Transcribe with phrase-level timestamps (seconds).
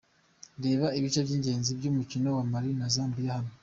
[0.63, 3.51] Reba ibice by'ingenzi by'umukino wa Mali na Zambia hano:.